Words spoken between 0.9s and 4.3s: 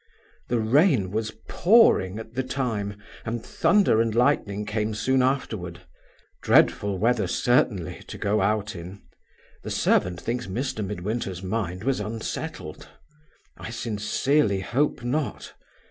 was pouring at the time, and thunder and